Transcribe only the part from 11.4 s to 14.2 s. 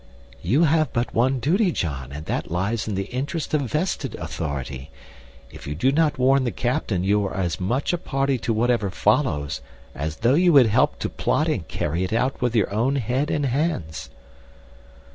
and carry it out with your own head and hands."